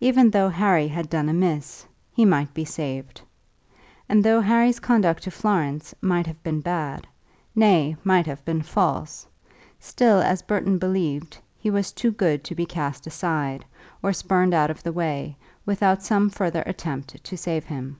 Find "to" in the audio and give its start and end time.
5.22-5.30, 12.44-12.54, 17.24-17.36